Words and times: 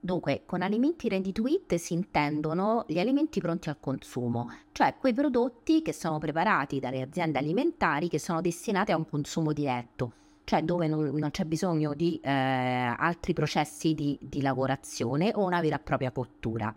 Dunque, 0.00 0.42
con 0.46 0.62
alimenti 0.62 1.08
ready 1.08 1.32
to 1.32 1.44
eat 1.46 1.74
si 1.74 1.92
intendono 1.92 2.84
gli 2.86 3.00
alimenti 3.00 3.40
pronti 3.40 3.68
al 3.68 3.80
consumo, 3.80 4.48
cioè 4.70 4.94
quei 4.96 5.12
prodotti 5.12 5.82
che 5.82 5.92
sono 5.92 6.18
preparati 6.18 6.78
dalle 6.78 7.02
aziende 7.02 7.38
alimentari 7.38 8.08
che 8.08 8.20
sono 8.20 8.40
destinati 8.40 8.92
a 8.92 8.96
un 8.96 9.08
consumo 9.08 9.52
diretto, 9.52 10.12
cioè 10.44 10.62
dove 10.62 10.86
non, 10.86 11.04
non 11.14 11.32
c'è 11.32 11.44
bisogno 11.44 11.94
di 11.94 12.20
eh, 12.22 12.30
altri 12.30 13.32
processi 13.32 13.94
di, 13.94 14.16
di, 14.22 14.40
lavorazione 14.40 15.32
o 15.34 15.44
una 15.44 15.60
vera 15.60 15.76
e 15.76 15.80
propria 15.80 16.12
cottura. 16.12 16.72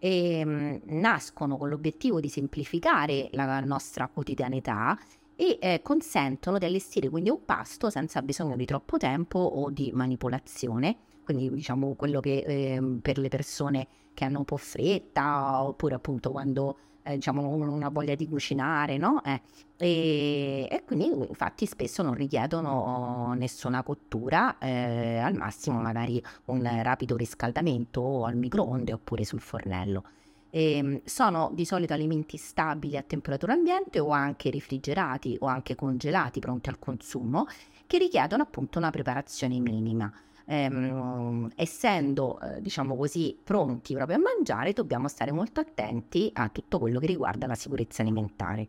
E, 0.00 0.44
mh, 0.44 0.50
mm, 0.50 0.98
nascono 1.00 1.56
con 1.56 1.68
l'obiettivo 1.68 2.18
di 2.18 2.28
semplificare 2.28 3.28
la 3.32 3.60
nostra 3.60 4.08
quotidianità 4.08 4.98
e 5.36 5.58
eh, 5.60 5.80
consentono 5.80 6.58
di 6.58 6.64
allestire 6.64 7.08
quindi 7.08 7.30
un 7.30 7.44
pasto 7.44 7.88
senza 7.88 8.20
bisogno 8.20 8.56
di 8.56 8.64
troppo 8.64 8.96
tempo 8.96 9.38
o 9.38 9.70
di 9.70 9.92
manipolazione 9.94 10.96
quindi 11.24 11.50
diciamo 11.50 11.94
quello 11.94 12.20
che 12.20 12.44
eh, 12.46 12.98
per 13.02 13.18
le 13.18 13.28
persone 13.28 13.86
che 14.14 14.24
hanno 14.24 14.38
un 14.38 14.44
po' 14.44 14.56
fretta 14.56 15.62
oppure 15.62 15.94
appunto 15.94 16.30
quando 16.30 16.76
eh, 17.04 17.14
diciamo 17.16 17.56
non 17.64 17.82
ha 17.82 17.90
voglia 17.90 18.14
di 18.14 18.28
cucinare, 18.28 18.96
no? 18.96 19.22
Eh, 19.24 19.40
e, 19.76 20.68
e, 20.70 20.84
quindi 20.84 21.06
infatti 21.06 21.66
spesso 21.66 22.02
non 22.02 22.14
richiedono 22.14 23.34
nessuna 23.36 23.82
cottura, 23.82 24.58
eh, 24.58 25.18
al 25.18 25.34
massimo 25.34 25.80
magari 25.80 26.22
un 26.46 26.62
rapido 26.82 27.16
riscaldamento 27.16 28.24
al 28.24 28.36
microonde 28.36 28.92
oppure 28.92 29.24
sul 29.24 29.40
fornello. 29.40 30.04
E, 30.50 30.76
ehm, 30.76 31.00
sono 31.04 31.50
di 31.52 31.64
solito 31.64 31.92
alimenti 31.92 32.36
stabili 32.36 32.96
a 32.96 33.02
temperatura 33.02 33.52
ambiente 33.52 33.98
o 34.00 34.10
anche 34.10 34.50
refrigerati 34.50 35.36
o 35.40 35.46
anche 35.46 35.74
congelati 35.74 36.40
pronti 36.40 36.68
al 36.70 36.78
consumo 36.78 37.46
che 37.86 37.98
richiedono 37.98 38.42
appunto 38.42 38.78
una 38.78 38.90
preparazione 38.90 39.58
minima 39.58 40.10
ehm, 40.46 41.50
essendo, 41.56 42.40
eh, 42.40 42.60
diciamo 42.60 42.96
così, 42.96 43.38
pronti 43.42 43.94
proprio 43.94 44.16
a 44.16 44.20
mangiare, 44.20 44.72
dobbiamo 44.72 45.08
stare 45.08 45.32
molto 45.32 45.60
attenti 45.60 46.30
a 46.34 46.48
tutto 46.48 46.78
quello 46.78 46.98
che 47.00 47.06
riguarda 47.06 47.46
la 47.46 47.54
sicurezza 47.54 48.02
alimentare. 48.02 48.68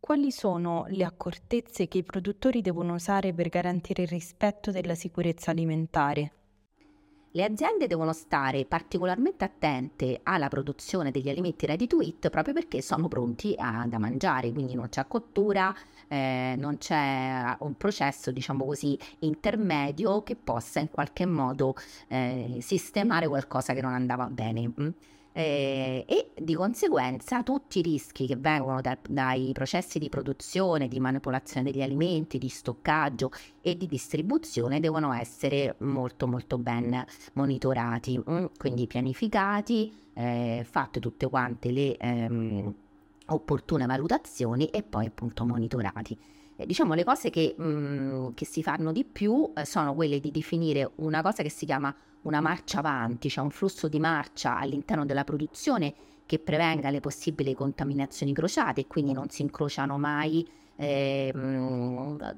Quali 0.00 0.30
sono 0.30 0.86
le 0.88 1.04
accortezze 1.04 1.86
che 1.86 1.98
i 1.98 2.02
produttori 2.02 2.62
devono 2.62 2.94
usare 2.94 3.34
per 3.34 3.48
garantire 3.48 4.04
il 4.04 4.08
rispetto 4.08 4.70
della 4.70 4.94
sicurezza 4.94 5.50
alimentare? 5.50 6.32
Le 7.38 7.44
aziende 7.44 7.86
devono 7.86 8.12
stare 8.12 8.64
particolarmente 8.64 9.44
attente 9.44 10.18
alla 10.24 10.48
produzione 10.48 11.12
degli 11.12 11.28
alimenti 11.28 11.66
ready 11.66 11.86
to 11.86 12.00
eat 12.00 12.30
proprio 12.30 12.52
perché 12.52 12.82
sono 12.82 13.06
pronti 13.06 13.54
a, 13.56 13.86
da 13.86 14.00
mangiare, 14.00 14.50
quindi 14.50 14.74
non 14.74 14.88
c'è 14.88 15.06
cottura, 15.06 15.72
eh, 16.08 16.56
non 16.58 16.78
c'è 16.78 17.56
un 17.60 17.76
processo, 17.76 18.32
diciamo 18.32 18.64
così, 18.64 18.98
intermedio 19.20 20.24
che 20.24 20.34
possa 20.34 20.80
in 20.80 20.90
qualche 20.90 21.26
modo 21.26 21.76
eh, 22.08 22.56
sistemare 22.58 23.28
qualcosa 23.28 23.72
che 23.72 23.82
non 23.82 23.92
andava 23.92 24.26
bene. 24.26 24.72
Eh, 25.38 26.04
e 26.08 26.32
di 26.36 26.56
conseguenza 26.56 27.44
tutti 27.44 27.78
i 27.78 27.82
rischi 27.82 28.26
che 28.26 28.34
vengono 28.34 28.80
da, 28.80 28.98
dai 29.08 29.52
processi 29.52 30.00
di 30.00 30.08
produzione, 30.08 30.88
di 30.88 30.98
manipolazione 30.98 31.70
degli 31.70 31.80
alimenti, 31.80 32.38
di 32.38 32.48
stoccaggio 32.48 33.30
e 33.60 33.76
di 33.76 33.86
distribuzione 33.86 34.80
devono 34.80 35.12
essere 35.12 35.76
molto 35.78 36.26
molto 36.26 36.58
ben 36.58 37.04
monitorati, 37.34 38.18
mm? 38.18 38.46
quindi 38.58 38.88
pianificati, 38.88 39.96
eh, 40.14 40.66
fatte 40.68 40.98
tutte 40.98 41.28
quante 41.28 41.70
le 41.70 41.96
ehm, 41.96 42.74
opportune 43.26 43.86
valutazioni 43.86 44.66
e 44.66 44.82
poi 44.82 45.06
appunto 45.06 45.44
monitorati. 45.44 46.18
Eh, 46.60 46.66
diciamo 46.66 46.94
le 46.94 47.04
cose 47.04 47.30
che, 47.30 47.54
mh, 47.56 47.64
mm, 47.64 48.26
che, 48.34 48.44
si 48.44 48.64
fanno 48.64 48.90
di 48.90 49.04
più 49.04 49.52
eh, 49.54 49.64
sono 49.64 49.94
quelle 49.94 50.18
di 50.18 50.32
definire 50.32 50.90
una 50.96 51.22
cosa 51.22 51.44
che 51.44 51.50
si 51.50 51.64
chiama 51.64 51.94
una 52.22 52.40
marcia 52.40 52.80
avanti, 52.80 53.28
cioè 53.28 53.44
un 53.44 53.50
flusso 53.50 53.86
di 53.86 54.00
marcia 54.00 54.58
all'interno 54.58 55.06
della 55.06 55.22
produzione 55.22 55.94
che 56.26 56.40
prevenga 56.40 56.90
le 56.90 56.98
possibili 56.98 57.54
contaminazioni 57.54 58.32
crociate 58.34 58.80
e 58.80 58.86
quindi 58.88 59.12
non 59.12 59.28
si 59.30 59.42
incrociano 59.42 59.98
mai 59.98 60.46
eh, 60.74 61.32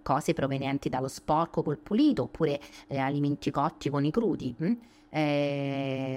cose 0.02 0.34
provenienti 0.34 0.90
dallo 0.90 1.08
sporco 1.08 1.62
col 1.62 1.78
pulito 1.78 2.24
oppure 2.24 2.60
eh, 2.88 2.98
alimenti 2.98 3.50
cotti 3.50 3.88
con 3.88 4.04
i 4.04 4.10
crudi. 4.10 4.54
Hm? 4.58 4.72
Eh, 5.08 6.09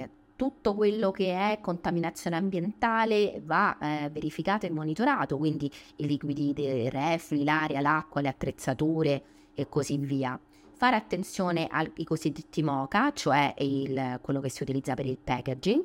tutto 0.64 0.74
quello 0.76 1.10
che 1.10 1.26
è 1.26 1.58
contaminazione 1.60 2.36
ambientale 2.36 3.42
va 3.44 3.76
eh, 3.76 4.08
verificato 4.08 4.64
e 4.64 4.70
monitorato, 4.70 5.36
quindi 5.36 5.70
i 5.96 6.06
liquidi 6.06 6.54
dei 6.54 6.88
reflui, 6.88 7.44
l'aria, 7.44 7.82
l'acqua, 7.82 8.22
le 8.22 8.28
attrezzature 8.28 9.22
e 9.52 9.68
così 9.68 9.98
via. 9.98 10.40
Fare 10.72 10.96
attenzione 10.96 11.66
ai 11.70 11.92
cosiddetti 12.04 12.62
MOCA, 12.62 13.12
cioè 13.12 13.54
il, 13.58 14.18
quello 14.22 14.40
che 14.40 14.48
si 14.48 14.62
utilizza 14.62 14.94
per 14.94 15.04
il 15.04 15.18
packaging, 15.22 15.84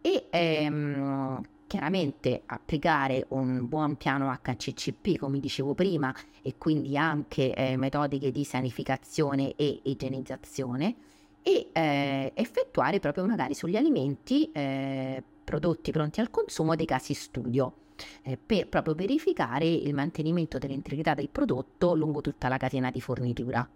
e 0.00 0.26
ehm, 0.30 1.40
chiaramente 1.66 2.42
applicare 2.46 3.26
un 3.30 3.66
buon 3.66 3.96
piano 3.96 4.32
HCCP, 4.40 5.18
come 5.18 5.40
dicevo 5.40 5.74
prima, 5.74 6.14
e 6.42 6.54
quindi 6.58 6.96
anche 6.96 7.52
eh, 7.54 7.76
metodiche 7.76 8.30
di 8.30 8.44
sanificazione 8.44 9.56
e 9.56 9.80
igienizzazione, 9.82 10.94
e 11.42 11.68
eh, 11.72 12.32
effettuare 12.34 13.00
proprio 13.00 13.26
magari 13.26 13.54
sugli 13.54 13.76
alimenti 13.76 14.50
eh, 14.52 15.22
prodotti 15.44 15.90
pronti 15.90 16.20
al 16.20 16.30
consumo 16.30 16.74
dei 16.74 16.86
casi 16.86 17.14
studio. 17.14 17.74
Eh, 18.22 18.36
per 18.36 18.68
proprio 18.68 18.94
verificare 18.94 19.66
il 19.66 19.94
mantenimento 19.94 20.58
dell'integrità 20.58 21.14
del 21.14 21.28
prodotto 21.28 21.94
lungo 21.94 22.20
tutta 22.20 22.48
la 22.48 22.56
catena 22.56 22.90
di 22.90 23.00
fornitura. 23.00 23.68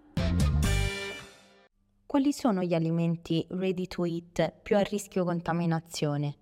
Quali 2.06 2.32
sono 2.32 2.62
gli 2.62 2.72
alimenti 2.74 3.44
ready 3.50 3.86
to 3.86 4.04
eat 4.04 4.52
più 4.62 4.76
a 4.76 4.80
rischio 4.80 5.24
contaminazione? 5.24 6.36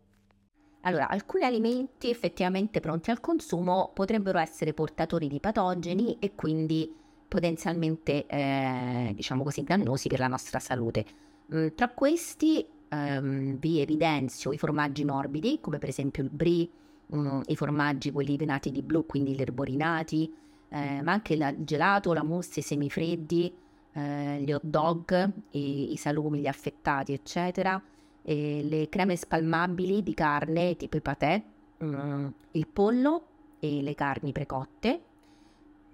Allora, 0.83 1.09
alcuni 1.09 1.45
alimenti 1.45 2.11
effettivamente 2.11 2.81
pronti 2.81 3.11
al 3.11 3.21
consumo 3.21 3.91
potrebbero 3.95 4.39
essere 4.39 4.75
portatori 4.75 5.29
di 5.29 5.41
patogeni 5.41 6.19
e 6.21 6.35
quindi 6.35 6.95
potenzialmente, 7.35 8.27
eh, 8.27 9.13
diciamo 9.13 9.43
così, 9.43 9.65
dannosi 9.65 10.09
per 10.09 10.21
la 10.21 10.29
nostra 10.29 10.61
salute. 10.61 11.05
Mm, 11.53 11.69
tra 11.75 11.89
questi 11.89 12.65
ehm, 12.89 13.59
vi 13.59 13.81
evidenzio 13.81 14.53
i 14.53 14.57
formaggi 14.57 15.05
morbidi, 15.05 15.59
come 15.61 15.79
per 15.79 15.89
esempio 15.89 16.23
il 16.23 16.31
brie, 16.31 16.69
mm, 17.13 17.41
i 17.47 17.57
formaggi 17.57 18.13
quelli 18.13 18.37
venati 18.37 18.71
di 18.71 18.83
blu, 18.83 19.05
quindi 19.05 19.35
gli 19.35 19.41
erborinati, 19.41 20.33
eh, 20.69 21.03
ma 21.03 21.11
anche 21.11 21.35
il 21.35 21.57
gelato, 21.59 22.13
la 22.13 22.23
mousse, 22.23 22.61
i 22.61 22.63
semifreddi, 22.63 23.53
eh, 23.95 24.41
gli 24.41 24.53
hot 24.53 24.65
dog, 24.65 25.33
i, 25.51 25.91
i, 25.93 25.97
salumi, 25.97 26.39
gli 26.39 26.47
affettati, 26.47 27.13
eccetera, 27.13 27.83
e 28.23 28.63
le 28.63 28.89
creme 28.89 29.17
spalmabili 29.17 30.05
di 30.05 30.15
carne 30.15 30.77
tipo 30.77 30.97
i 30.97 31.01
patè, 31.01 31.43
mm, 31.83 32.27
il 32.53 32.69
pollo 32.69 33.27
e 33.59 33.83
le 33.83 33.95
carni 33.97 34.31
precotte, 34.31 35.01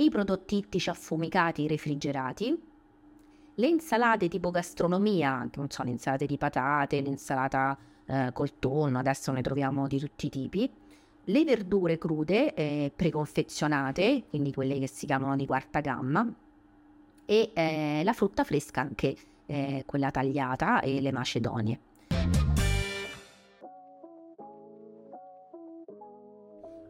i 0.04 0.08
prodotti 0.08 0.56
ittici 0.56 0.88
affumicati 0.88 1.66
refrigerati, 1.66 2.58
le 3.54 3.66
insalate 3.66 4.28
tipo 4.28 4.50
gastronomia, 4.50 5.48
non 5.54 5.68
so, 5.68 5.82
le 5.82 5.90
insalate 5.90 6.26
di 6.26 6.38
patate, 6.38 7.00
l'insalata 7.00 7.76
eh, 8.06 8.30
col 8.32 8.58
tonno, 8.58 8.98
adesso 8.98 9.32
ne 9.32 9.42
troviamo 9.42 9.86
di 9.86 9.98
tutti 9.98 10.26
i 10.26 10.30
tipi, 10.30 10.70
le 11.24 11.44
verdure 11.44 11.98
crude 11.98 12.54
eh, 12.54 12.92
preconfezionate, 12.94 14.24
quindi 14.30 14.52
quelle 14.52 14.78
che 14.78 14.88
si 14.88 15.04
chiamano 15.04 15.36
di 15.36 15.46
quarta 15.46 15.80
gamma, 15.80 16.26
e 17.26 17.50
eh, 17.52 18.00
la 18.02 18.12
frutta 18.12 18.42
fresca 18.42 18.80
anche 18.80 19.14
eh, 19.46 19.82
quella 19.86 20.10
tagliata 20.10 20.80
e 20.80 21.00
le 21.00 21.12
macedonie. 21.12 21.78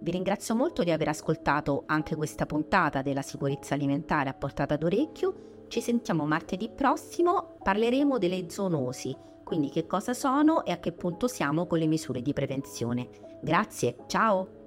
Vi 0.03 0.11
ringrazio 0.11 0.55
molto 0.55 0.83
di 0.83 0.91
aver 0.91 1.09
ascoltato 1.09 1.83
anche 1.87 2.17
questa 2.17 2.47
puntata 2.47 3.03
della 3.03 3.21
sicurezza 3.21 3.75
alimentare 3.75 4.31
a 4.31 4.35
portata 4.35 4.77
d'orecchio. 4.77 5.67
Ci 5.69 5.83
sentiamo 5.83 6.25
martedì 6.25 6.71
prossimo, 6.71 7.57
parleremo 7.63 8.17
delle 8.17 8.49
zoonosi, 8.49 9.15
quindi 9.45 9.69
che 9.69 9.87
cosa 9.87 10.15
sono 10.15 10.65
e 10.65 10.73
a 10.73 10.79
che 10.79 10.93
punto 10.93 11.29
siamo 11.29 11.67
con 11.67 11.79
le 11.79 11.87
misure 11.87 12.23
di 12.23 12.33
prevenzione. 12.33 13.09
Grazie, 13.43 13.97
ciao! 14.07 14.60